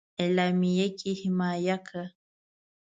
[0.21, 2.05] اعلامیه کې حمایه کړه.